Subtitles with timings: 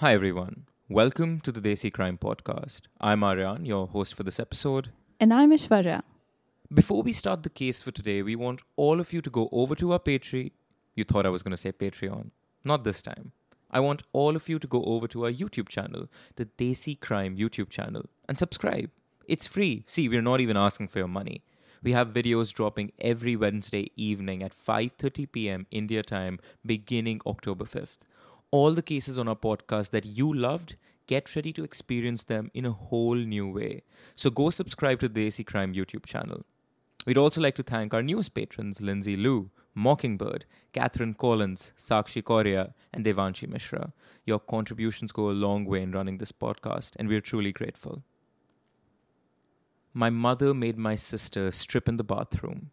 [0.00, 0.66] Hi, everyone.
[0.90, 2.82] Welcome to the Desi Crime Podcast.
[3.00, 4.90] I'm Aryan, your host for this episode.
[5.18, 6.02] And I'm Aishwarya.
[6.70, 9.74] Before we start the case for today, we want all of you to go over
[9.76, 10.52] to our Patreon.
[10.94, 12.28] You thought I was going to say Patreon.
[12.62, 13.32] Not this time.
[13.70, 17.38] I want all of you to go over to our YouTube channel, the Desi Crime
[17.38, 18.90] YouTube channel, and subscribe.
[19.26, 19.82] It's free.
[19.86, 21.42] See, we're not even asking for your money.
[21.82, 25.66] We have videos dropping every Wednesday evening at 5:30 p.m.
[25.70, 28.04] India time beginning October 5th
[28.56, 32.64] all the cases on our podcast that you loved, get ready to experience them in
[32.64, 33.82] a whole new way.
[34.14, 36.46] So go subscribe to the Desi Crime YouTube channel.
[37.04, 42.74] We'd also like to thank our newest patrons, Lindsay Liu, Mockingbird, Catherine Collins, Sakshi Korea,
[42.94, 43.92] and Devanshi Mishra.
[44.24, 48.02] Your contributions go a long way in running this podcast, and we're truly grateful.
[49.92, 52.70] My mother made my sister strip in the bathroom.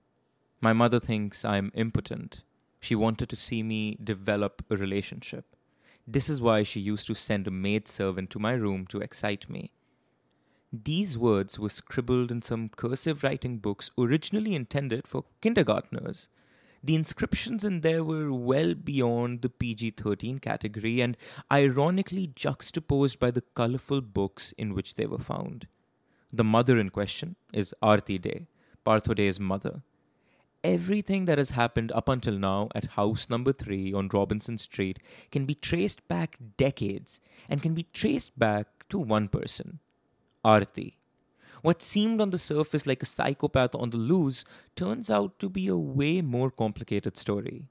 [0.61, 2.43] My mother thinks I'm impotent.
[2.79, 5.52] She wanted to see me develop a relationship.
[6.05, 9.49] This is why she used to send a maid servant to my room to excite
[9.49, 9.71] me.
[10.71, 16.29] These words were scribbled in some cursive writing books originally intended for kindergartners.
[16.83, 21.15] The inscriptions in there were well beyond the PG 13 category and
[21.51, 25.67] ironically juxtaposed by the colorful books in which they were found.
[26.33, 28.47] The mother in question is Aarti De,
[28.85, 29.83] Partho De's mother
[30.63, 34.99] everything that has happened up until now at house number three on Robinson Street
[35.31, 37.19] can be traced back decades
[37.49, 39.79] and can be traced back to one person
[40.45, 40.93] Aarti.
[41.61, 44.43] What seemed on the surface like a psychopath on the loose
[44.75, 47.67] turns out to be a way more complicated story.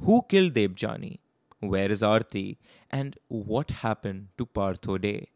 [0.00, 1.18] Who killed Debjani?
[1.60, 2.56] Where is Aarti?
[2.90, 5.28] And what happened to Partho De?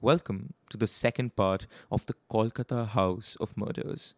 [0.00, 4.14] Welcome to the second part of the Kolkata House of Murders.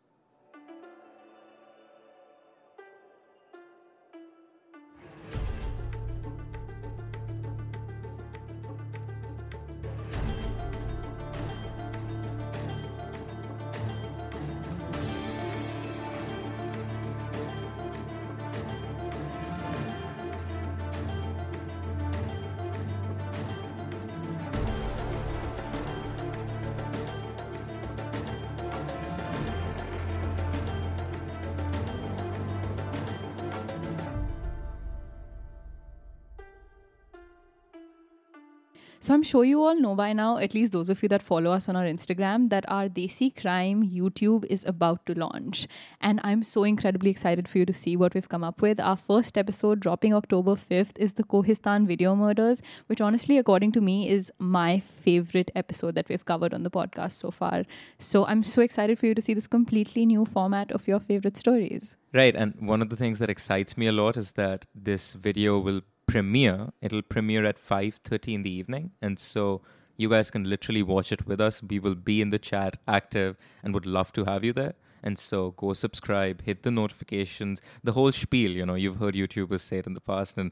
[39.09, 41.51] So I'm sure you all know by now, at least those of you that follow
[41.51, 45.67] us on our Instagram, that our Desi Crime YouTube is about to launch.
[46.03, 48.79] And I'm so incredibly excited for you to see what we've come up with.
[48.79, 53.81] Our first episode dropping October 5th is the Kohistan video murders, which honestly, according to
[53.81, 57.65] me, is my favorite episode that we've covered on the podcast so far.
[57.99, 61.39] So I'm so excited for you to see this completely new format of your favorite
[61.39, 61.97] stories.
[62.13, 62.37] Right.
[62.37, 65.81] And one of the things that excites me a lot is that this video will
[66.09, 66.73] premiere.
[66.81, 69.63] It'll premiere at 5:30 in the evening, and so
[69.97, 71.63] you guys can literally watch it with us.
[71.63, 74.75] We will be in the chat active and would love to have you there.
[75.03, 78.53] And so go subscribe, hit the notifications, the whole spiel.
[78.53, 80.51] You know, you've heard YouTubers say it in the past, and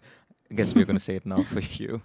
[0.50, 2.03] I guess we're going to say it now for you.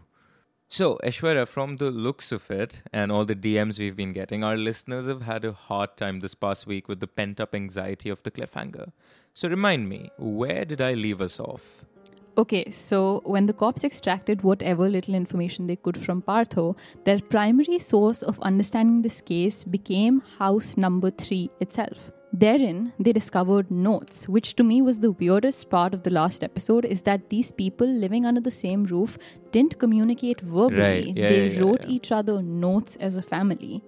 [0.67, 4.55] So, Aishwarya, from the looks of it and all the DMs we've been getting, our
[4.55, 8.23] listeners have had a hard time this past week with the pent up anxiety of
[8.23, 8.91] the cliffhanger.
[9.33, 11.83] So, remind me, where did I leave us off?
[12.41, 17.77] Okay, so when the cops extracted whatever little information they could from Partho, their primary
[17.77, 22.09] source of understanding this case became house number 3 itself.
[22.33, 26.83] Therein, they discovered notes, which to me was the weirdest part of the last episode
[26.83, 29.19] is that these people living under the same roof
[29.51, 30.81] didn't communicate verbally.
[30.81, 31.17] Right.
[31.17, 31.91] Yeah, they yeah, wrote yeah.
[31.91, 33.83] each other notes as a family.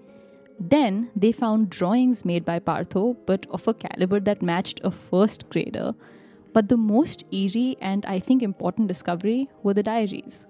[0.59, 5.50] Then they found drawings made by Partho, but of a caliber that matched a first
[5.50, 5.96] grader.
[6.53, 10.46] But the most eerie and I think important discovery were the diaries.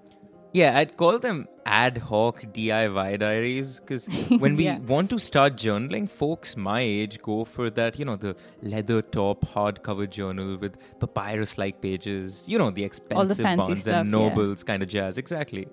[0.56, 4.06] Yeah, I'd call them ad hoc DIY diaries because
[4.44, 4.78] when we Yeah.
[4.80, 9.46] want to start journaling, folks my age go for that, you know, the leather top
[9.46, 14.18] hardcover journal with papyrus like pages, you know, the expensive fancy Barnes stuff, and yeah.
[14.20, 15.18] Nobles kind of jazz.
[15.18, 15.68] Exactly.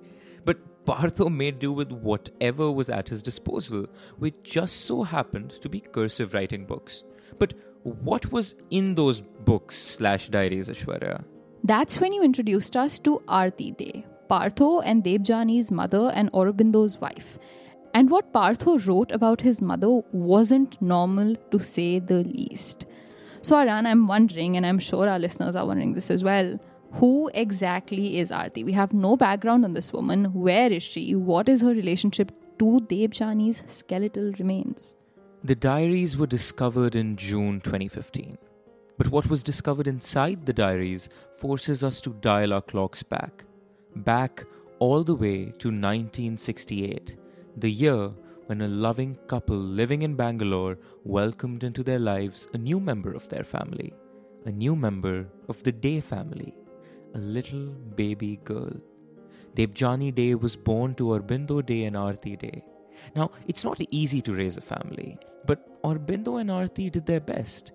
[0.47, 3.87] But Partho made do with whatever was at his disposal,
[4.17, 7.05] which just so happened to be cursive writing books.
[7.39, 11.25] But what was in those books slash diaries, Aishwarya?
[11.65, 17.39] That's when you introduced us to Aarti De, Partho and Debjani's mother and Aurobindo's wife.
[17.93, 22.87] And what Partho wrote about his mother wasn't normal to say the least.
[23.43, 26.59] So, Aryan, I'm wondering, and I'm sure our listeners are wondering this as well
[26.95, 28.65] who exactly is Aarti?
[28.65, 30.33] We have no background on this woman.
[30.33, 31.15] Where is she?
[31.15, 34.97] What is her relationship to Debjani's skeletal remains?
[35.43, 38.37] The diaries were discovered in June 2015.
[38.99, 41.09] But what was discovered inside the diaries
[41.39, 43.45] forces us to dial our clocks back.
[43.97, 44.45] Back
[44.81, 47.17] all the way to 1968,
[47.57, 48.11] the year
[48.49, 53.27] when a loving couple living in Bangalore welcomed into their lives a new member of
[53.29, 53.95] their family,
[54.45, 56.55] a new member of the De family,
[57.15, 58.75] a little baby girl.
[59.55, 62.63] Debjani De was born to Aurobindo De and Aarti De.
[63.15, 67.73] Now, it's not easy to raise a family, but Aurobindo and Aarti did their best.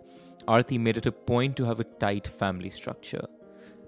[0.48, 3.26] Aarti made it a point to have a tight family structure.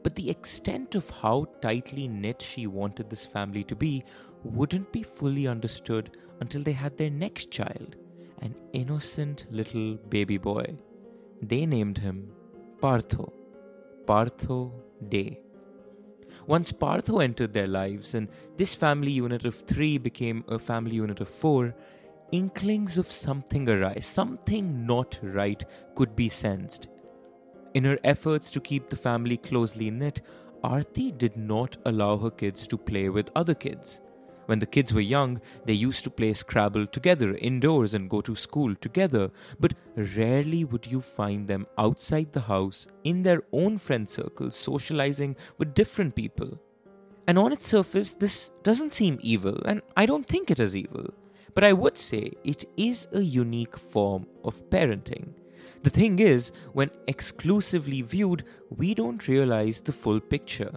[0.03, 4.03] But the extent of how tightly knit she wanted this family to be
[4.43, 7.95] wouldn't be fully understood until they had their next child,
[8.41, 10.77] an innocent little baby boy.
[11.41, 12.31] They named him
[12.81, 13.31] Partho.
[14.05, 14.71] Partho
[15.09, 15.39] De.
[16.47, 21.19] Once Partho entered their lives and this family unit of three became a family unit
[21.19, 21.75] of four,
[22.31, 26.87] inklings of something arise, something not right could be sensed.
[27.73, 30.21] In her efforts to keep the family closely knit,
[30.63, 33.99] Aarti did not allow her kids to play with other kids.
[34.47, 38.35] When the kids were young, they used to play Scrabble together indoors and go to
[38.35, 39.29] school together,
[39.59, 45.35] but rarely would you find them outside the house in their own friend circles socializing
[45.57, 46.57] with different people.
[47.27, 51.13] And on its surface, this doesn't seem evil, and I don't think it is evil.
[51.53, 55.33] But I would say it is a unique form of parenting.
[55.83, 60.73] The thing is, when exclusively viewed, we don't realize the full picture.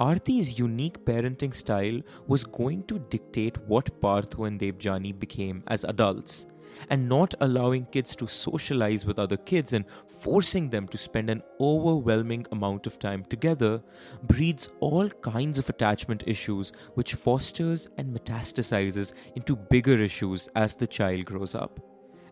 [0.00, 6.46] Aarti's unique parenting style was going to dictate what Partho and Debjani became as adults,
[6.88, 11.42] and not allowing kids to socialize with other kids and forcing them to spend an
[11.60, 13.82] overwhelming amount of time together
[14.22, 20.86] breeds all kinds of attachment issues, which fosters and metastasizes into bigger issues as the
[20.86, 21.78] child grows up.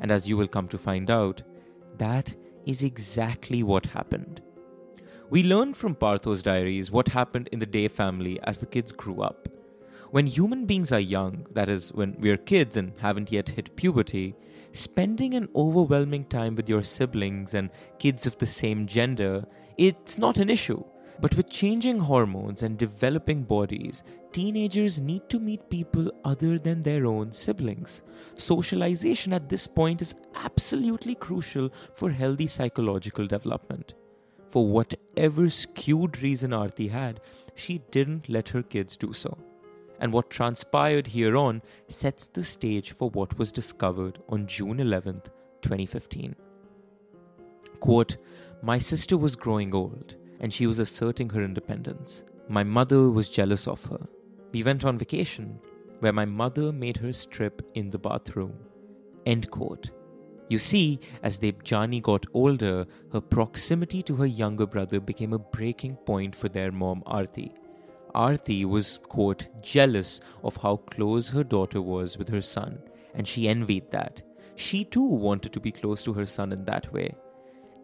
[0.01, 1.43] And as you will come to find out,
[1.99, 2.35] that
[2.65, 4.41] is exactly what happened.
[5.31, 9.21] We learn from Partho's diaries what happened in the De family as the kids grew
[9.21, 9.47] up.
[10.11, 14.35] When human beings are young, that is, when we're kids and haven't yet hit puberty,
[14.73, 19.45] spending an overwhelming time with your siblings and kids of the same gender,
[19.77, 20.83] it's not an issue.
[21.21, 27.05] But with changing hormones and developing bodies, teenagers need to meet people other than their
[27.05, 28.01] own siblings.
[28.37, 33.93] Socialization at this point is absolutely crucial for healthy psychological development.
[34.51, 37.21] For whatever skewed reason Aarti had,
[37.55, 39.37] she didn't let her kids do so.
[40.01, 45.27] And what transpired hereon sets the stage for what was discovered on June 11th,
[45.63, 46.37] 2015.
[47.81, 48.17] Quote,
[48.63, 52.25] My sister was growing old and she was asserting her independence.
[52.49, 54.07] My mother was jealous of her.
[54.53, 55.61] We went on vacation
[56.01, 58.55] where my mother made her strip in the bathroom.
[59.27, 59.91] End quote.
[60.49, 65.97] You see, as Debjani got older, her proximity to her younger brother became a breaking
[65.97, 67.53] point for their mom Aarti.
[68.15, 72.79] Aarti was, quote, jealous of how close her daughter was with her son,
[73.15, 74.23] and she envied that.
[74.57, 77.15] She too wanted to be close to her son in that way.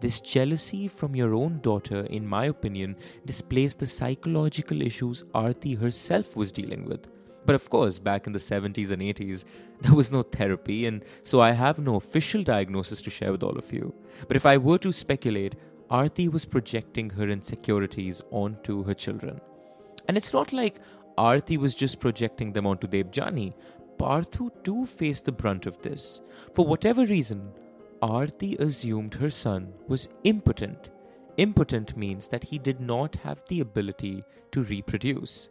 [0.01, 2.97] This jealousy from your own daughter, in my opinion,
[3.27, 7.09] displays the psychological issues Aarti herself was dealing with.
[7.47, 9.45] But of course, back in the 70s and 80s,
[9.81, 13.59] there was no therapy, and so I have no official diagnosis to share with all
[13.59, 13.95] of you.
[14.29, 15.57] But if I were to speculate,
[15.91, 19.41] Aarti was projecting her insecurities onto her children.
[20.09, 20.79] And it's not like
[21.19, 23.55] Aarti was just projecting them onto Debjani.
[23.99, 26.21] Partho too faced the brunt of this.
[26.53, 27.53] For whatever reason,
[28.03, 30.91] Aarti assumed her son was impotent.
[31.37, 35.51] Impotent means that he did not have the ability to reproduce.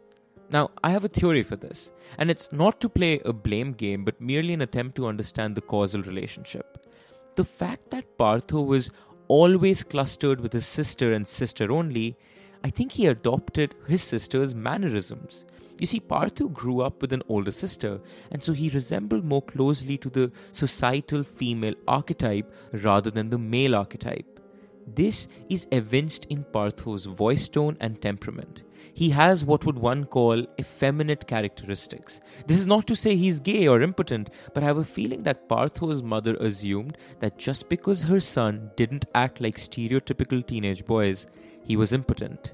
[0.50, 4.04] Now, I have a theory for this, and it's not to play a blame game,
[4.04, 6.86] but merely an attempt to understand the causal relationship.
[7.34, 8.90] The fact that Partho was
[9.26, 12.16] always clustered with his sister and sister only,
[12.62, 15.44] I think he adopted his sister's mannerisms.
[15.80, 19.98] You see, Partho grew up with an older sister, and so he resembled more closely
[19.98, 24.40] to the societal female archetype rather than the male archetype.
[24.86, 28.62] This is evinced in Partho's voice tone and temperament.
[28.96, 32.20] He has what would one call effeminate characteristics.
[32.46, 35.48] This is not to say he's gay or impotent, but I have a feeling that
[35.48, 41.26] Partho's mother assumed that just because her son didn't act like stereotypical teenage boys,
[41.64, 42.52] he was impotent.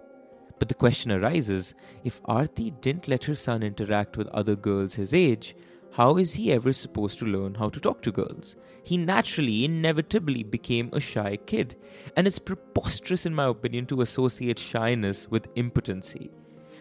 [0.59, 5.13] But the question arises if Aarti didn't let her son interact with other girls his
[5.13, 5.55] age,
[5.93, 8.57] how is he ever supposed to learn how to talk to girls?
[8.85, 11.77] He naturally, inevitably became a shy kid,
[12.17, 16.31] and it's preposterous, in my opinion, to associate shyness with impotency.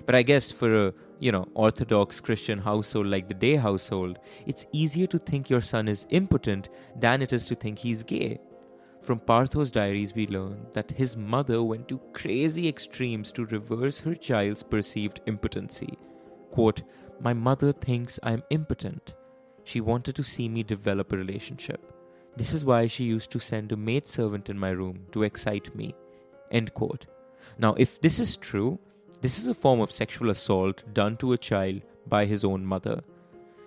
[0.05, 4.65] But I guess for a you know orthodox Christian household like the De household, it's
[4.71, 8.39] easier to think your son is impotent than it is to think he's gay.
[9.01, 14.15] From Partho's diaries, we learn that his mother went to crazy extremes to reverse her
[14.15, 15.97] child's perceived impotency.
[16.51, 16.83] quote,
[17.21, 19.13] My mother thinks I'm impotent.
[19.63, 21.93] She wanted to see me develop a relationship.
[22.37, 25.75] This is why she used to send a maid servant in my room to excite
[25.75, 25.95] me.
[26.51, 27.05] End quote.
[27.57, 28.79] Now, if this is true,
[29.21, 33.01] this is a form of sexual assault done to a child by his own mother.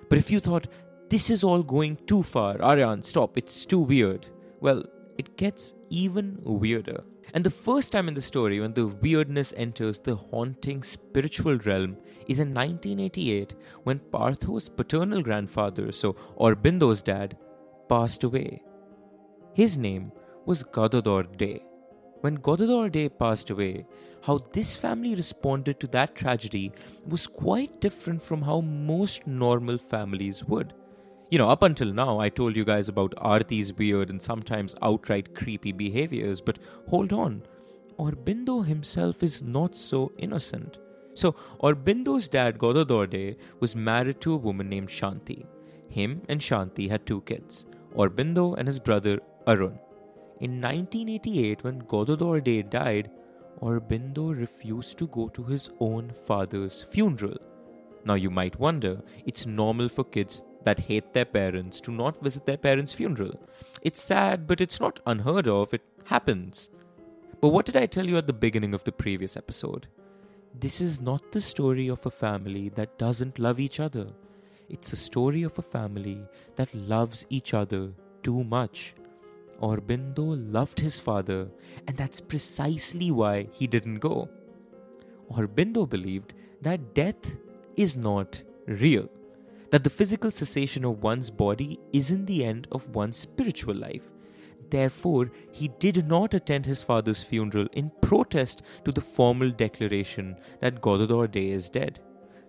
[0.08, 0.66] But if you thought,
[1.10, 4.28] this is all going too far, Aryan, stop, it's too weird,
[4.60, 4.82] well,
[5.18, 7.04] it gets even weirder.
[7.34, 11.96] And the first time in the story when the weirdness enters the haunting spiritual realm
[12.28, 17.36] is in 1988 when Partho's paternal grandfather, so Aurobindo's dad,
[17.88, 18.62] passed away.
[19.54, 20.12] His name
[20.46, 21.62] was Gadadhar De.
[22.20, 23.86] When Gadadhar De passed away,
[24.22, 26.72] how this family responded to that tragedy
[27.06, 30.72] was quite different from how most normal families would.
[31.32, 35.34] You know, up until now, I told you guys about Aarti's weird and sometimes outright
[35.34, 36.58] creepy behaviors, but
[36.90, 37.40] hold on.
[37.98, 40.76] Aurobindo himself is not so innocent.
[41.14, 43.08] So, Aurobindo's dad, Gadadhar
[43.60, 45.46] was married to a woman named Shanti.
[45.88, 47.64] Him and Shanti had two kids,
[47.96, 49.78] Aurobindo and his brother Arun.
[50.40, 53.10] In 1988, when Gadadhar died,
[53.62, 57.38] Aurobindo refused to go to his own father's funeral.
[58.04, 62.46] Now, you might wonder, it's normal for kids that hate their parents to not visit
[62.46, 63.38] their parents' funeral.
[63.82, 66.70] It's sad, but it's not unheard of, it happens.
[67.40, 69.88] But what did I tell you at the beginning of the previous episode?
[70.54, 74.06] This is not the story of a family that doesn't love each other.
[74.68, 76.24] It's a story of a family
[76.56, 77.92] that loves each other
[78.22, 78.94] too much.
[79.60, 81.48] Aurobindo loved his father,
[81.86, 84.28] and that's precisely why he didn't go.
[85.30, 87.36] Aurobindo believed that death
[87.76, 89.08] is not real,
[89.72, 94.02] that the physical cessation of one's body isn't the end of one's spiritual life.
[94.68, 100.82] Therefore, he did not attend his father's funeral in protest to the formal declaration that
[100.82, 102.00] Gadadhar De is dead.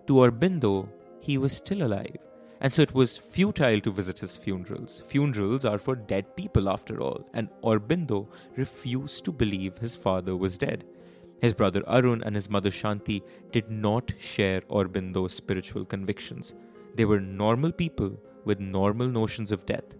[0.06, 0.86] To Aurobindo,
[1.20, 2.18] he was still alive,
[2.60, 5.02] and so it was futile to visit his funerals.
[5.06, 10.58] Funerals are for dead people, after all, and Aurobindo refused to believe his father was
[10.58, 10.84] dead.
[11.40, 16.52] His brother Arun and his mother Shanti did not share Aurobindo's spiritual convictions.
[16.94, 19.96] They were normal people with normal notions of death.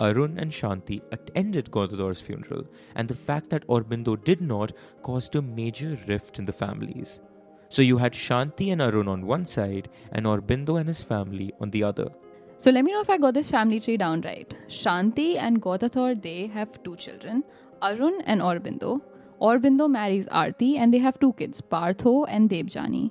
[0.00, 4.72] Arun and Shanti attended Gadadhar's funeral, and the fact that Aurobindo did not
[5.02, 7.20] caused a major rift in the families.
[7.68, 11.70] So you had Shanti and Arun on one side, and Aurobindo and his family on
[11.70, 12.10] the other.
[12.58, 14.52] So let me know if I got this family tree down right.
[14.68, 17.44] Shanti and Gadadhar they have two children,
[17.82, 19.00] Arun and Aurobindo.
[19.40, 23.10] Aurobindo marries Aarti and they have two kids, Partho and Debjani.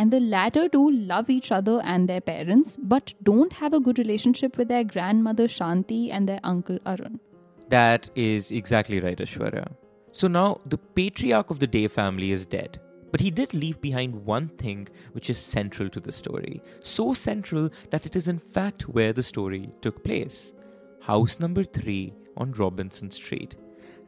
[0.00, 3.98] And the latter two love each other and their parents, but don't have a good
[3.98, 7.20] relationship with their grandmother Shanti and their uncle Arun.
[7.68, 9.66] That is exactly right, Aishwarya.
[10.12, 12.80] So now the patriarch of the De family is dead.
[13.10, 16.62] But he did leave behind one thing which is central to the story.
[16.80, 20.54] So central that it is in fact where the story took place.
[21.02, 23.54] House number 3 on Robinson Street.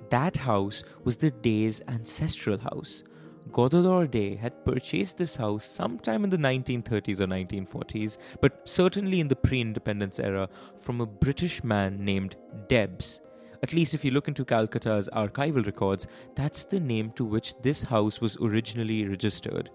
[0.08, 3.02] That house was the De's ancestral house.
[3.50, 9.28] Gadadhar De had purchased this house sometime in the 1930s or 1940s, but certainly in
[9.28, 10.48] the pre independence era,
[10.80, 12.36] from a British man named
[12.68, 13.20] Debs.
[13.62, 17.82] At least if you look into Calcutta's archival records, that's the name to which this
[17.82, 19.70] house was originally registered.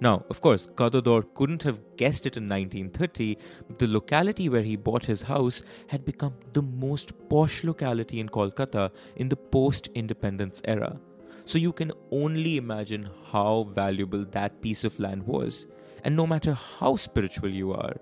[0.00, 3.36] Now, of course, Gadadhar couldn't have guessed it in 1930,
[3.68, 8.28] but the locality where he bought his house had become the most posh locality in
[8.28, 10.98] Kolkata in the post independence era.
[11.44, 15.66] So you can only imagine how valuable that piece of land was.
[16.04, 17.96] And no matter how spiritual you are,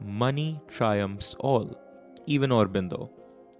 [0.00, 1.78] money triumphs all,
[2.26, 3.10] even Aurobindo.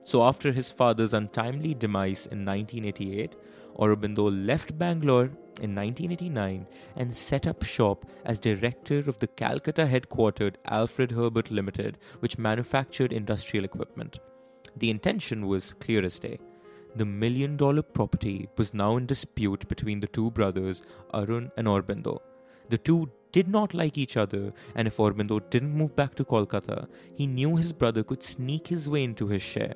[0.04, 3.36] So after his father's untimely demise in 1988,
[3.78, 10.54] Aurobindo left Bangalore in 1989 and set up shop as director of the Calcutta headquartered
[10.66, 14.18] Alfred Herbert Limited, which manufactured industrial equipment.
[14.76, 16.38] The intention was clear as day.
[16.96, 20.82] The million dollar property was now in dispute between the two brothers,
[21.14, 22.18] Arun and Aurobindo.
[22.68, 26.88] The two did not like each other, and if Aurobindo didn't move back to Kolkata,
[27.14, 29.74] he knew his brother could sneak his way into his share.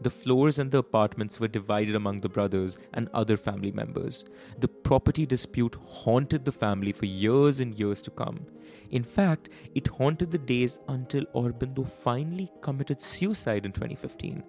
[0.00, 4.24] The floors and the apartments were divided among the brothers and other family members.
[4.58, 8.46] The property dispute haunted the family for years and years to come.
[8.90, 14.42] In fact, it haunted the days until Aurobindo finally committed suicide in 2015.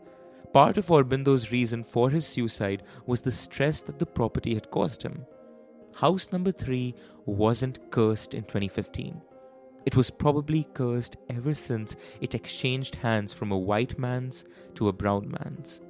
[0.57, 5.03] Part of Aurobindo's reason for his suicide was the stress that the property had caused
[5.03, 5.23] him.
[5.93, 6.95] House number 3
[7.27, 9.21] wasn't cursed in 2015.
[9.85, 14.93] It was probably cursed ever since it exchanged hands from a white man's to a
[14.93, 15.81] brown man's.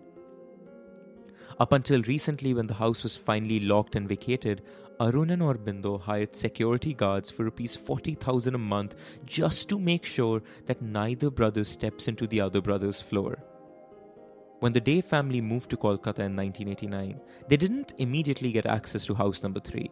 [1.61, 4.63] Up until recently, when the house was finally locked and vacated,
[4.99, 10.41] Arun and Aurobindo hired security guards for rupees 40,000 a month just to make sure
[10.65, 13.37] that neither brother steps into the other brother's floor.
[14.59, 19.13] When the De family moved to Kolkata in 1989, they didn't immediately get access to
[19.13, 19.89] house number 3.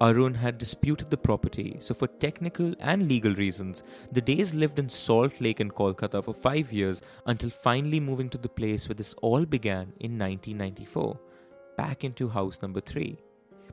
[0.00, 4.88] Arun had disputed the property, so for technical and legal reasons, the Des lived in
[4.88, 9.14] Salt Lake in Kolkata for five years until finally moving to the place where this
[9.22, 11.20] all began in 1994,
[11.76, 13.16] back into house number 3.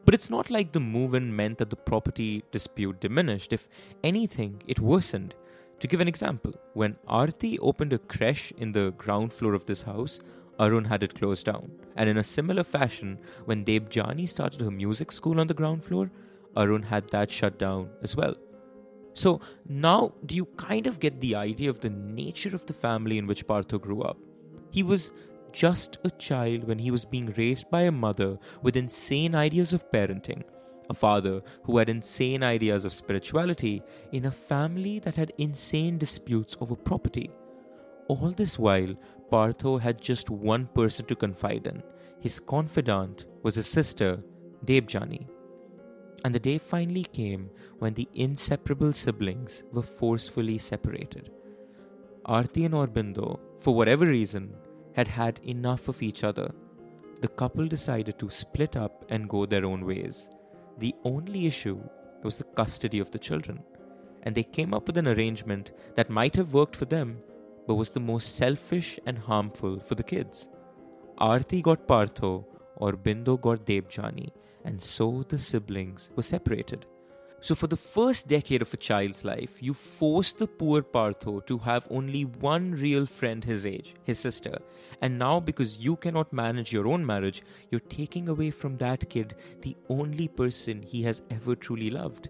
[0.06, 3.54] But it's not like the move in meant that the property dispute diminished.
[3.54, 3.68] If
[4.04, 5.34] anything, it worsened.
[5.80, 9.84] To give an example, when Aarti opened a creche in the ground floor of this
[9.84, 10.20] house,
[10.60, 11.72] Arun had it closed down.
[11.96, 16.10] And in a similar fashion, when Debjani started her music school on the ground floor,
[16.56, 18.36] Arun had that shut down as well.
[19.14, 23.20] So now, do you kind of get the idea of the nature of the family
[23.20, 24.18] in which Partho grew up?
[24.72, 25.12] He was
[25.52, 29.90] just a child when he was being raised by a mother with insane ideas of
[29.92, 30.44] parenting,
[30.90, 36.58] a father who had insane ideas of spirituality, in a family that had insane disputes
[36.62, 37.30] over property.
[38.08, 38.96] All this while,
[39.32, 41.84] Partho had just one person to confide in.
[42.20, 44.24] His confidant was his sister,
[44.66, 45.28] Debjani.
[46.24, 51.32] And the day finally came when the inseparable siblings were forcefully separated.
[52.26, 54.54] Aarti and Aurobindo, for whatever reason,
[54.94, 56.52] had had enough of each other.
[57.22, 60.30] The couple decided to split up and go their own ways.
[60.78, 61.80] The only issue
[62.24, 63.64] was the custody of the children,
[64.24, 67.22] and they came up with an arrangement that might have worked for them
[67.68, 70.48] but was the most selfish and harmful for the kids.
[71.20, 72.46] Aarti got Partho,
[72.80, 74.30] Aurobindo got Debjani,
[74.64, 76.86] and so the siblings were separated.
[77.40, 81.60] So, for the first decade of a child's life, you force the poor Partho to
[81.60, 84.58] have only one real friend his age, his sister.
[85.02, 89.36] And now, because you cannot manage your own marriage, you're taking away from that kid
[89.62, 92.30] the only person he has ever truly loved.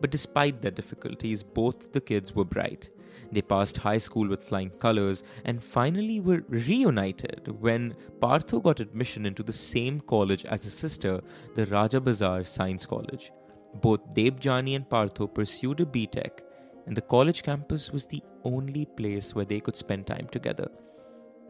[0.00, 2.90] But despite their difficulties, both the kids were bright.
[3.30, 9.26] They passed high school with flying colors and finally were reunited when Partho got admission
[9.26, 11.20] into the same college as his sister,
[11.54, 13.30] the Raja Bazar Science College.
[13.74, 16.40] Both Debjani and Partho pursued a BTech,
[16.86, 20.68] and the college campus was the only place where they could spend time together.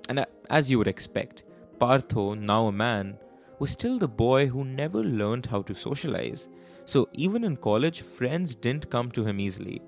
[0.09, 1.44] And as you would expect,
[1.78, 3.18] Partho, now a man,
[3.59, 6.48] was still the boy who never learned how to socialize.
[6.85, 9.80] So even in college, friends didn't come to him easily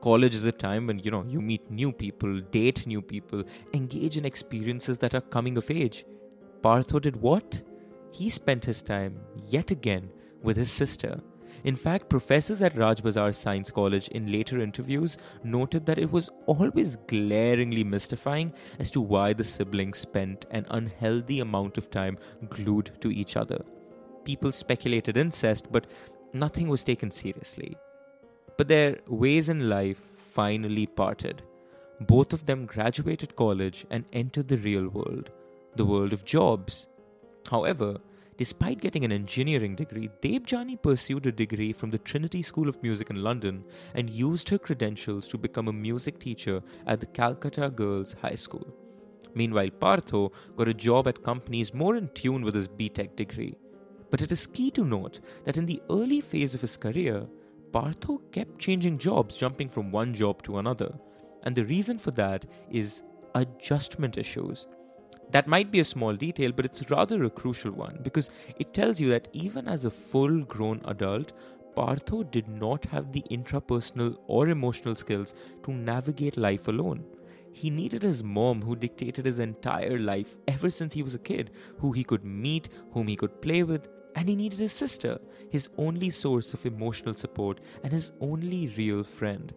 [0.00, 3.42] college is a time when you know you meet new people date new people
[3.74, 6.04] engage in experiences that are coming of age
[6.62, 7.60] partho did what
[8.12, 9.18] he spent his time
[9.54, 10.08] yet again
[10.42, 11.20] with his sister
[11.64, 16.96] in fact, professors at Rajbazar Science College in later interviews noted that it was always
[17.06, 22.18] glaringly mystifying as to why the siblings spent an unhealthy amount of time
[22.48, 23.64] glued to each other.
[24.24, 25.86] People speculated incest, but
[26.32, 27.76] nothing was taken seriously.
[28.56, 31.42] But their ways in life finally parted.
[32.00, 35.30] Both of them graduated college and entered the real world,
[35.74, 36.86] the world of jobs.
[37.50, 37.98] However,
[38.38, 43.10] despite getting an engineering degree, Debjani pursued a degree from the Trinity School of Music
[43.10, 48.14] in London and used her credentials to become a music teacher at the Calcutta Girls
[48.22, 48.66] High School.
[49.34, 53.56] Meanwhile, Partho got a job at companies more in tune with his BTech degree.
[54.10, 57.26] But it is key to note that in the early phase of his career,
[57.72, 60.94] Partho kept changing jobs, jumping from one job to another.
[61.42, 63.02] And the reason for that is
[63.34, 64.66] adjustment issues.
[65.30, 68.98] That might be a small detail, but it's rather a crucial one because it tells
[68.98, 71.32] you that even as a full grown adult,
[71.76, 77.04] Partho did not have the intrapersonal or emotional skills to navigate life alone.
[77.52, 81.50] He needed his mom, who dictated his entire life ever since he was a kid,
[81.78, 85.18] who he could meet, whom he could play with, and he needed his sister,
[85.50, 89.52] his only source of emotional support and his only real friend.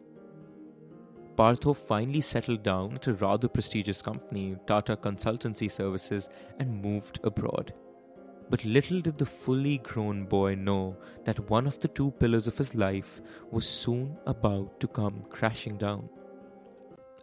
[1.41, 7.73] Partho finally settled down at a rather prestigious company, Tata Consultancy Services, and moved abroad.
[8.51, 12.59] But little did the fully grown boy know that one of the two pillars of
[12.59, 16.07] his life was soon about to come crashing down.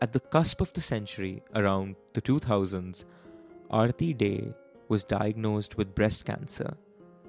[0.02, 3.04] At the cusp of the century, around the 2000s,
[3.70, 4.52] Aarti De
[4.88, 6.76] was diagnosed with breast cancer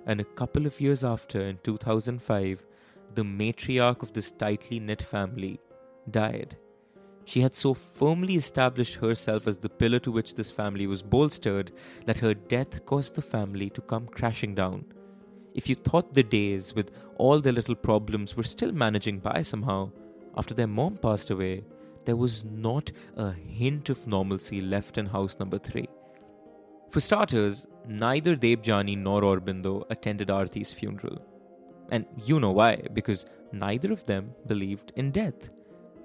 [0.08, 2.66] and a couple of years after, in 2005,
[3.14, 5.60] the matriarch of this tightly knit family
[6.10, 6.58] died.
[7.30, 11.72] She had so firmly established herself as the pillar to which this family was bolstered
[12.08, 14.86] that her death caused the family to come crashing down.
[15.54, 19.92] If you thought the days with all their little problems, were still managing by somehow,
[20.38, 21.66] after their mom passed away,
[22.06, 25.88] there was not a hint of normalcy left in house number three.
[26.90, 31.24] For starters, neither Debjani nor Aurobindo attended Aarti's funeral.
[31.92, 35.52] And you know why, because neither of them believed in death.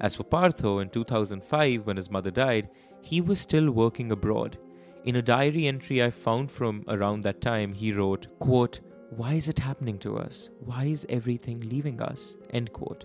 [0.01, 2.69] As for Partho, in 2005, when his mother died,
[3.01, 4.59] he was still working abroad.
[5.05, 8.81] In a diary entry I found from around that time, he wrote, quote,
[9.11, 10.49] Why is it happening to us?
[10.61, 12.37] Why is everything leaving us?
[12.51, 13.05] End quote.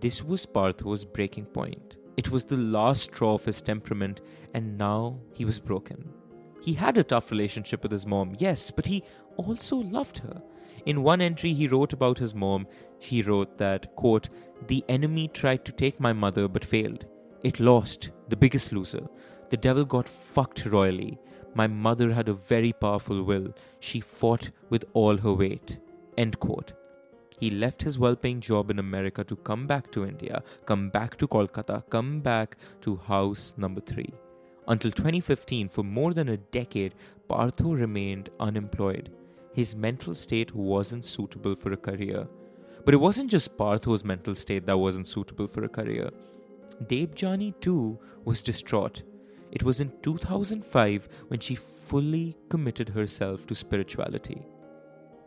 [0.00, 1.96] This was Partho's breaking point.
[2.16, 4.20] It was the last straw of his temperament,
[4.54, 6.08] and now he was broken.
[6.62, 9.02] He had a tough relationship with his mom, yes, but he
[9.36, 10.42] also loved her.
[10.86, 12.66] In one entry he wrote about his mom,
[12.98, 14.28] he wrote that, quote,
[14.66, 17.04] The enemy tried to take my mother but failed.
[17.42, 19.06] It lost, the biggest loser.
[19.50, 21.18] The devil got fucked royally.
[21.54, 23.54] My mother had a very powerful will.
[23.80, 25.78] She fought with all her weight.
[26.16, 26.72] End quote.
[27.40, 31.16] He left his well paying job in America to come back to India, come back
[31.18, 34.14] to Kolkata, come back to house number three.
[34.66, 36.94] Until 2015, for more than a decade,
[37.28, 39.10] Partho remained unemployed.
[39.52, 42.26] His mental state wasn't suitable for a career.
[42.84, 46.10] But it wasn't just Partho's mental state that wasn't suitable for a career.
[46.84, 49.02] Debjani too was distraught.
[49.52, 54.44] It was in 2005 when she fully committed herself to spirituality.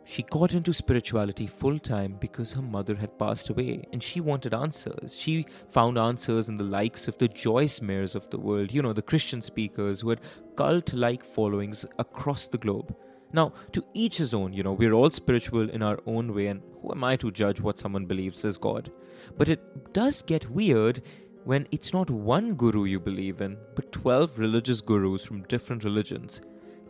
[0.04, 4.54] She got into spirituality full time because her mother had passed away and she wanted
[4.54, 5.14] answers.
[5.14, 8.94] She found answers in the likes of the Joyce Meyers of the world, you know,
[8.94, 10.20] the Christian speakers who had
[10.56, 12.96] cult like followings across the globe.
[13.32, 16.62] Now, to each his own, you know, we're all spiritual in our own way, and
[16.80, 18.90] who am I to judge what someone believes is God?
[19.36, 21.02] But it does get weird
[21.44, 26.40] when it's not one guru you believe in, but 12 religious gurus from different religions.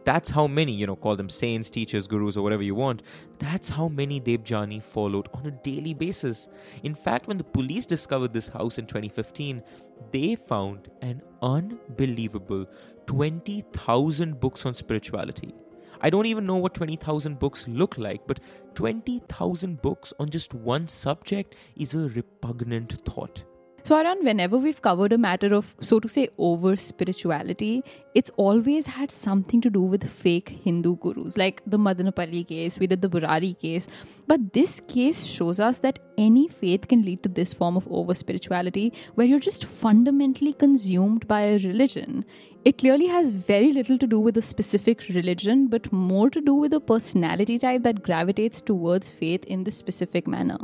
[0.05, 3.03] That's how many, you know, call them saints, teachers, gurus, or whatever you want.
[3.39, 6.49] That's how many Debjani followed on a daily basis.
[6.83, 9.63] In fact, when the police discovered this house in 2015,
[10.11, 12.67] they found an unbelievable
[13.07, 15.53] 20,000 books on spirituality.
[16.01, 18.41] I don't even know what 20,000 books look like, but
[18.75, 23.43] 20,000 books on just one subject is a repugnant thought.
[23.85, 27.83] So, Aryan, whenever we've covered a matter of, so to say, over spirituality,
[28.15, 32.87] it's always had something to do with fake Hindu gurus, like the Madanapalli case, we
[32.87, 33.89] did the Burari case.
[34.27, 38.13] But this case shows us that any faith can lead to this form of over
[38.13, 42.27] spirituality, where you're just fundamentally consumed by a religion.
[42.67, 46.53] It clearly has very little to do with a specific religion, but more to do
[46.53, 50.59] with a personality type that gravitates towards faith in this specific manner.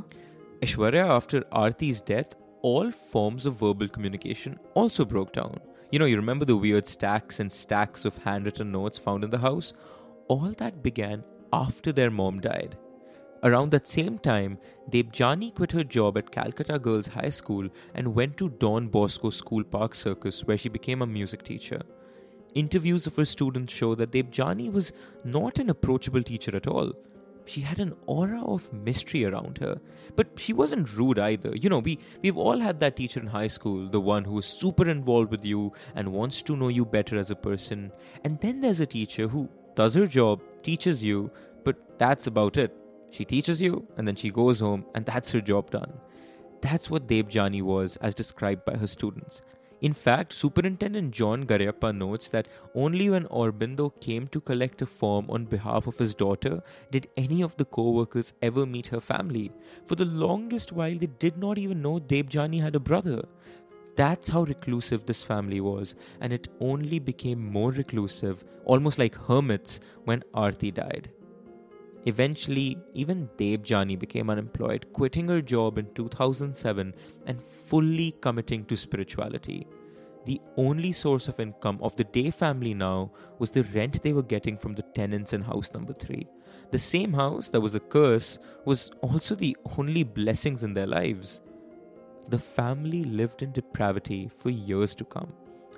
[0.60, 5.60] Aishwarya, after Aarti's death, all forms of verbal communication also broke down.
[5.90, 9.38] You know, you remember the weird stacks and stacks of handwritten notes found in the
[9.38, 9.74] house?
[10.28, 11.22] All that began
[11.52, 12.78] after their mom died.
[13.42, 14.56] Around that same time,
[14.90, 19.62] Debjani quit her job at Calcutta Girls High School and went to Don Bosco School
[19.62, 21.82] Park Circus, where she became a music teacher.
[22.54, 26.94] Interviews of her students show that Debjani was not an approachable teacher at all
[27.46, 29.80] she had an aura of mystery around her.
[30.16, 31.54] But she wasn't rude either.
[31.54, 34.46] You know, we, we've all had that teacher in high school, the one who is
[34.46, 37.92] super involved with you and wants to know you better as a person.
[38.24, 41.30] And then there's a teacher who does her job, teaches you,
[41.64, 42.74] but that's about it.
[43.10, 45.92] She teaches you, and then she goes home, and that's her job done.
[46.60, 49.42] That's what Debjani was, as described by her students.
[49.84, 55.26] In fact, Superintendent John Garayappa notes that only when Aurobindo came to collect a form
[55.28, 59.52] on behalf of his daughter did any of the co workers ever meet her family.
[59.84, 63.26] For the longest while, they did not even know Debjani had a brother.
[63.94, 69.80] That's how reclusive this family was, and it only became more reclusive, almost like hermits,
[70.04, 71.10] when Aarti died.
[72.06, 76.94] Eventually, even Debjani became unemployed, quitting her job in 2007
[77.26, 79.66] and fully committing to spirituality.
[80.26, 84.22] The only source of income of the De family now was the rent they were
[84.22, 86.26] getting from the tenants in house number 3.
[86.70, 91.40] The same house that was a curse was also the only blessings in their lives.
[92.30, 95.32] The family lived in depravity for years to come.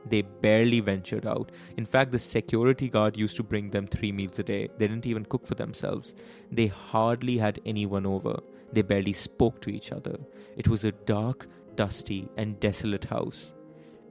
[0.09, 1.53] They barely ventured out.
[1.77, 4.69] In fact, the security guard used to bring them three meals a day.
[4.79, 6.15] They didn't even cook for themselves.
[6.51, 8.39] They hardly had anyone over.
[8.73, 10.17] They barely spoke to each other.
[10.57, 13.55] It was a dark, dusty, and desolate house.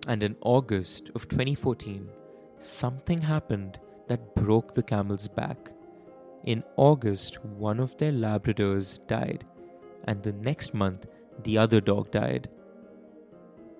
[0.07, 2.09] And in August of 2014,
[2.59, 5.71] something happened that broke the camel's back.
[6.45, 9.45] In August, one of their Labradors died,
[10.03, 11.07] and the next month,
[11.43, 12.49] the other dog died.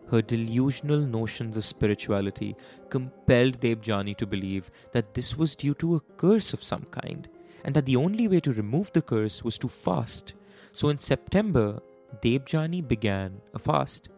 [0.10, 2.56] Her delusional notions of spirituality
[2.90, 7.28] compelled Debjani to believe that this was due to a curse of some kind,
[7.64, 10.36] and that the only way to remove the curse was to fast.
[10.74, 11.82] So in September,
[12.22, 14.10] Debjani began a fast.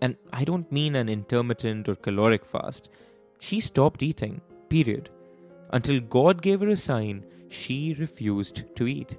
[0.00, 2.90] And I don't mean an intermittent or caloric fast.
[3.38, 5.10] She stopped eating, period.
[5.70, 9.16] Until God gave her a sign, she refused to eat.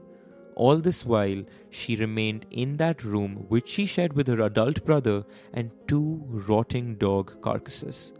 [0.58, 5.24] All this while, she remained in that room which she shared with her adult brother
[5.54, 8.13] and two rotting dog carcasses.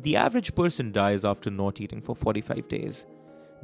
[0.00, 3.06] The average person dies after not eating for 45 days.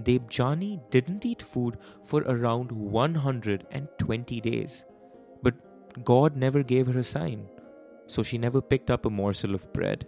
[0.05, 4.85] Debjani didn't eat food for around 120 days.
[5.43, 7.49] But God never gave her a sign,
[8.07, 10.07] so she never picked up a morsel of bread.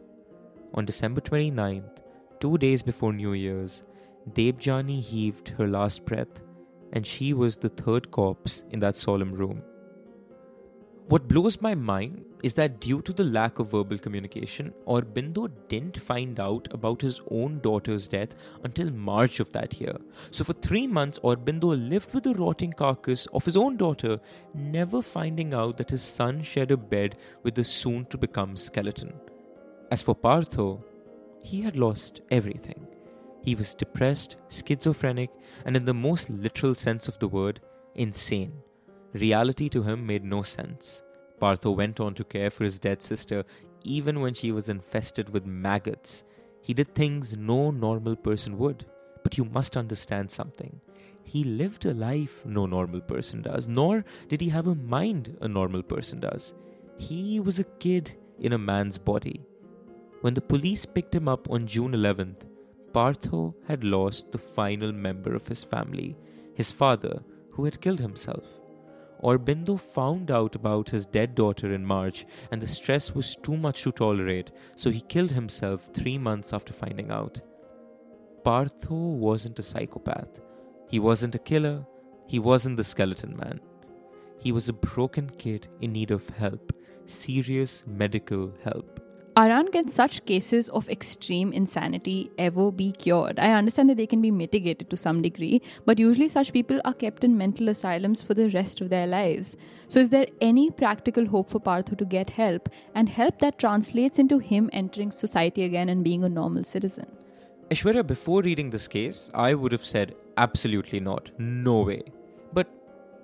[0.74, 1.98] On December 29th,
[2.38, 3.82] two days before New Year's,
[4.30, 6.42] Debjani heaved her last breath,
[6.92, 9.62] and she was the third corpse in that solemn room.
[11.08, 16.00] What blows my mind is that due to the lack of verbal communication, Aurobindo didn't
[16.00, 19.96] find out about his own daughter's death until March of that year.
[20.30, 24.20] So for three months, Aurobindo lived with the rotting carcass of his own daughter,
[24.54, 29.12] never finding out that his son shared a bed with the soon to become skeleton.
[29.90, 30.82] As for Partho,
[31.42, 32.86] he had lost everything.
[33.42, 35.30] He was depressed, schizophrenic,
[35.64, 37.60] and in the most literal sense of the word,
[37.94, 38.52] insane.
[39.12, 41.02] Reality to him made no sense.
[41.40, 43.44] Partho went on to care for his dead sister
[43.84, 46.24] even when she was infested with maggots.
[46.60, 48.86] He did things no normal person would.
[49.22, 50.80] But you must understand something.
[51.24, 55.48] He lived a life no normal person does, nor did he have a mind a
[55.48, 56.54] normal person does.
[56.98, 59.40] He was a kid in a man's body.
[60.20, 62.42] When the police picked him up on June 11th,
[62.92, 66.16] Partho had lost the final member of his family,
[66.54, 68.44] his father, who had killed himself.
[69.22, 73.82] Aurobindo found out about his dead daughter in March, and the stress was too much
[73.82, 77.40] to tolerate, so he killed himself three months after finding out.
[78.44, 80.40] Partho wasn't a psychopath.
[80.88, 81.86] He wasn't a killer.
[82.26, 83.60] He wasn't the skeleton man.
[84.38, 86.72] He was a broken kid in need of help,
[87.06, 89.00] serious medical help.
[89.34, 93.38] Aryan, can such cases of extreme insanity ever be cured?
[93.38, 96.92] I understand that they can be mitigated to some degree, but usually such people are
[96.92, 99.56] kept in mental asylums for the rest of their lives.
[99.88, 104.18] So, is there any practical hope for Partho to get help and help that translates
[104.18, 107.06] into him entering society again and being a normal citizen?
[107.70, 111.30] Aishwarya, before reading this case, I would have said absolutely not.
[111.38, 112.02] No way.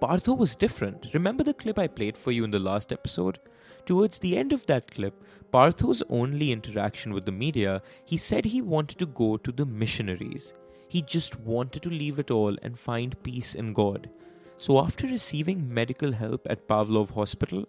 [0.01, 1.09] Partho was different.
[1.13, 3.41] Remember the clip I played for you in the last episode?
[3.85, 8.63] Towards the end of that clip, Partho's only interaction with the media, he said he
[8.63, 10.55] wanted to go to the missionaries.
[10.87, 14.09] He just wanted to leave it all and find peace in God.
[14.59, 17.67] So, after receiving medical help at Pavlov Hospital,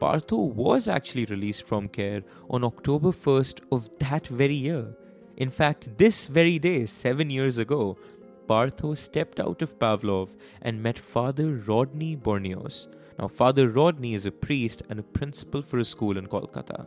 [0.00, 4.94] Partho was actually released from care on October 1st of that very year.
[5.36, 7.96] In fact, this very day, seven years ago,
[8.46, 12.86] Partho stepped out of Pavlov and met Father Rodney Borneos.
[13.18, 16.86] Now, Father Rodney is a priest and a principal for a school in Kolkata.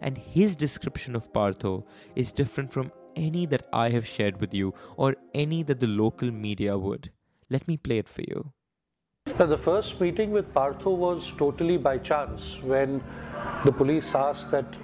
[0.00, 4.74] And his description of Partho is different from any that I have shared with you
[4.96, 7.10] or any that the local media would.
[7.50, 8.52] Let me play it for you.
[9.38, 13.02] The first meeting with Partho was totally by chance when
[13.64, 14.76] the police asked that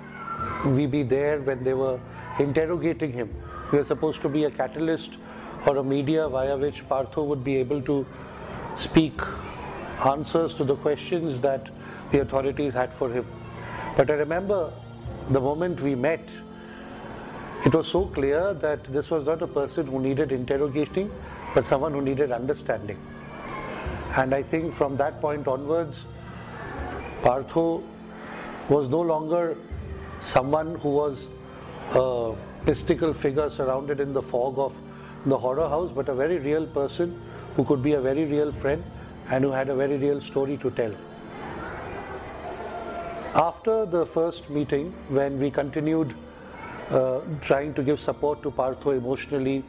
[0.66, 2.00] we be there when they were
[2.38, 3.35] interrogating him.
[3.70, 5.18] We were supposed to be a catalyst
[5.66, 8.07] or a media via which Partho would be able to
[8.77, 9.20] speak
[10.07, 11.70] answers to the questions that
[12.11, 13.27] the authorities had for him.
[13.96, 14.72] But I remember
[15.31, 16.31] the moment we met,
[17.64, 21.11] it was so clear that this was not a person who needed interrogating,
[21.55, 22.98] but someone who needed understanding.
[24.16, 26.07] And I think from that point onwards,
[27.22, 27.83] Partho
[28.68, 29.57] was no longer
[30.18, 31.29] someone who was
[31.94, 32.35] a
[32.66, 34.81] mystical figure surrounded in the fog of
[35.26, 37.20] the horror house, but a very real person
[37.54, 38.82] who could be a very real friend
[39.28, 40.94] and who had a very real story to tell.
[43.35, 46.14] After the first meeting, when we continued
[46.90, 49.64] uh, trying to give support to Partho emotionally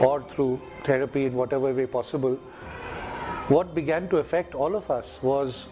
[0.00, 2.34] or through therapy in whatever way possible,
[3.48, 5.68] what began to affect all of us was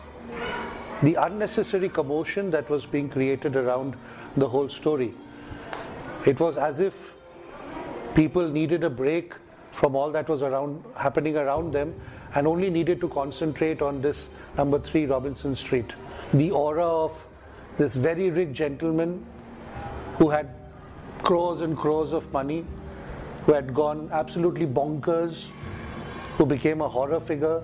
[1.02, 3.96] the unnecessary commotion that was being created around
[4.36, 5.12] the whole story.
[6.24, 7.13] It was as if
[8.14, 9.34] people needed a break
[9.72, 11.94] from all that was around happening around them
[12.34, 15.94] and only needed to concentrate on this number 3 Robinson Street.
[16.32, 17.26] The aura of
[17.76, 19.24] this very rich gentleman
[20.16, 20.48] who had
[21.22, 22.64] crores and crores of money,
[23.46, 25.48] who had gone absolutely bonkers,
[26.34, 27.62] who became a horror figure,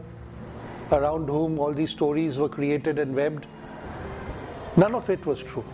[0.93, 3.47] around whom all these stories were created and webbed.
[4.77, 5.65] None of it was true.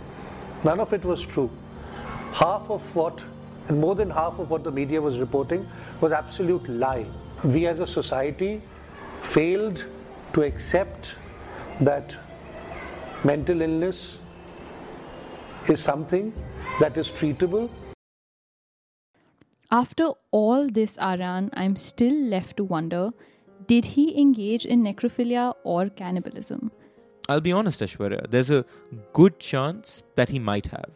[0.65, 1.51] None of it was true.
[2.33, 3.23] Half of what,
[3.69, 5.67] and more than half of what the media was reporting,
[6.01, 7.07] was absolute lie.
[7.45, 8.63] We as a society
[9.23, 9.87] failed
[10.33, 11.17] to accept
[11.81, 12.17] that
[13.25, 14.21] mental illness
[15.69, 16.33] is something
[16.81, 17.69] that is treatable.
[19.71, 23.11] After all this, Aryan, I'm still left to wonder
[23.67, 26.71] did he engage in necrophilia or cannibalism?
[27.29, 28.65] I'll be honest, Aishwarya, there's a
[29.13, 30.91] good chance that he might have,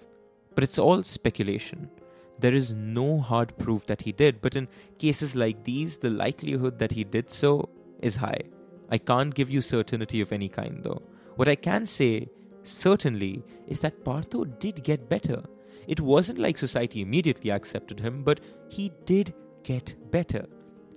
[0.55, 1.91] but it's all speculation.
[2.41, 6.79] There is no hard proof that he did, but in cases like these, the likelihood
[6.79, 7.69] that he did so
[8.01, 8.41] is high.
[8.91, 11.03] I can't give you certainty of any kind, though.
[11.37, 12.29] What I can say,
[12.65, 15.43] certainly, is that Partho did get better.
[15.87, 20.47] It wasn't like society immediately accepted him, but he did get better.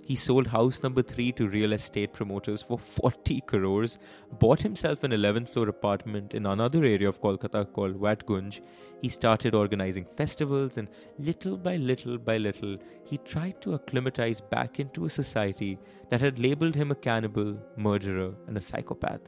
[0.06, 3.98] He sold house number 3 to real estate promoters for 40 crores,
[4.38, 8.60] bought himself an 11th floor apartment in another area of Kolkata called Watgunj.
[9.00, 10.88] He started organizing festivals, and
[11.18, 15.78] little by little by little, he tried to acclimatize back into a society
[16.10, 19.22] that had labeled him a cannibal, murderer, and a psychopath.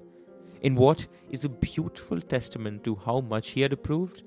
[0.60, 4.24] In what is a beautiful testament to how much he had improved,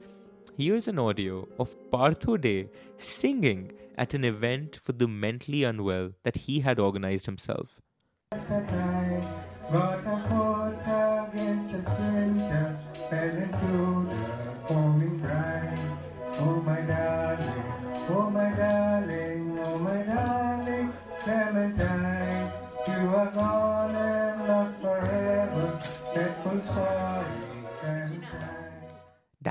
[0.60, 2.68] here's an audio of Partho De
[2.98, 7.80] singing at an event for the mentally unwell that he had organized himself.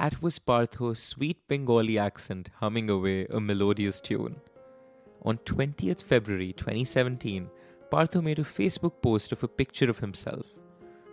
[0.09, 4.37] That was Partho's sweet Bengali accent humming away a melodious tune.
[5.21, 7.51] On 20th February 2017,
[7.93, 10.47] Partho made a Facebook post of a picture of himself.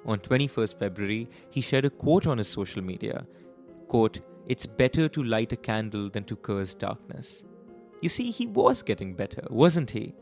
[0.05, 3.25] On 21st February, he shared a quote on his social media.
[3.89, 7.43] Quote, it's better to light a candle than to curse darkness.
[8.01, 10.13] You see, he was getting better, wasn't he?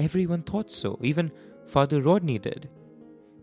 [0.00, 1.30] Everyone thought so, even
[1.64, 2.68] Father Rodney did.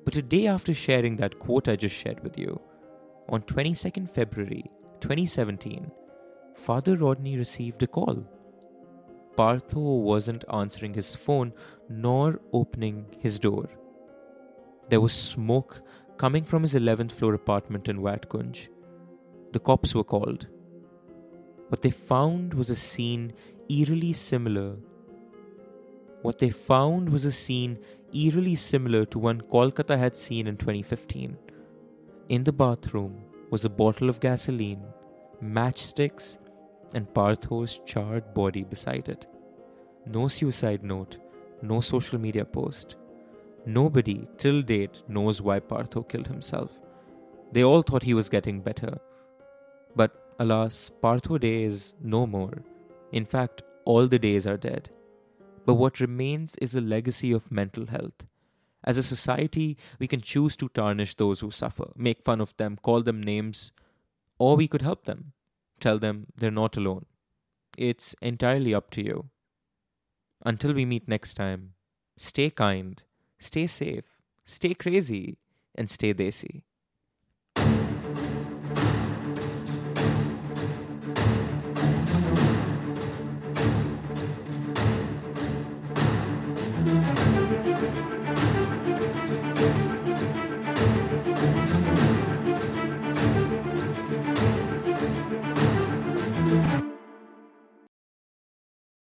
[0.03, 2.59] But a day after sharing that quote I just shared with you,
[3.29, 4.63] on 22nd February
[5.01, 5.91] 2017,
[6.55, 8.23] Father Rodney received a call.
[9.37, 11.53] Partho wasn't answering his phone
[11.89, 13.69] nor opening his door.
[14.89, 15.81] There was smoke
[16.17, 18.69] coming from his 11th floor apartment in Watgunj
[19.55, 20.47] the cops were called.
[21.69, 23.31] What they found was a scene
[23.69, 24.75] eerily similar.
[26.23, 27.79] What they found was a scene
[28.13, 31.37] eerily similar to one Kolkata had seen in 2015.
[32.27, 34.83] In the bathroom was a bottle of gasoline,
[35.43, 36.39] matchsticks,
[36.95, 39.27] and Partho's charred body beside it.
[40.07, 41.19] No suicide note,
[41.61, 42.95] no social media post.
[43.67, 46.71] Nobody, till date, knows why Partho killed himself.
[47.51, 48.97] They all thought he was getting better.
[49.95, 52.63] But alas, Partho De is no more.
[53.11, 54.89] In fact, all the Des are dead.
[55.65, 58.25] But what remains is a legacy of mental health.
[58.85, 62.77] As a society, we can choose to tarnish those who suffer, make fun of them,
[62.81, 63.71] call them names,
[64.37, 65.33] or we could help them,
[65.79, 67.07] tell them they're not alone.
[67.77, 69.29] It's entirely up to you.
[70.45, 71.73] Until we meet next time,
[72.15, 73.01] stay kind,
[73.39, 74.05] stay safe,
[74.45, 75.39] stay crazy,
[75.73, 76.61] and stay desi.